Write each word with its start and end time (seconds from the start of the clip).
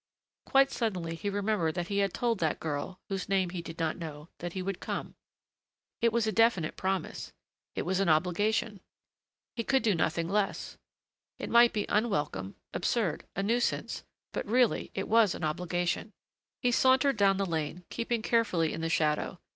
Quite 0.47 0.71
suddenly 0.71 1.13
he 1.13 1.29
remembered 1.29 1.75
that 1.75 1.89
he 1.89 1.99
had 1.99 2.11
told 2.11 2.39
that 2.39 2.59
girl, 2.59 2.99
whose 3.09 3.29
name 3.29 3.51
he 3.51 3.61
did 3.61 3.77
not 3.77 3.99
know, 3.99 4.29
that 4.39 4.53
he 4.53 4.63
would 4.63 4.79
come. 4.79 5.13
It 6.01 6.11
was 6.11 6.25
a 6.25 6.31
definite 6.31 6.75
promise. 6.75 7.31
It 7.75 7.83
was 7.83 7.99
an 7.99 8.09
obligation. 8.09 8.79
He 9.55 9.63
could 9.63 9.83
do 9.83 9.93
nothing 9.93 10.27
less. 10.27 10.75
It 11.37 11.51
might 11.51 11.71
be 11.71 11.85
unwelcome, 11.87 12.55
absurd, 12.73 13.25
a 13.35 13.43
nuisance, 13.43 14.03
but 14.33 14.47
really 14.47 14.89
it 14.95 15.07
was 15.07 15.35
an 15.35 15.43
obligation. 15.43 16.13
He 16.63 16.71
sauntered 16.71 17.15
down 17.17 17.37
the 17.37 17.45
lane, 17.45 17.83
keeping 17.91 18.23
carefully 18.23 18.73
in 18.73 18.81
the 18.81 18.89
shadow. 18.89 19.39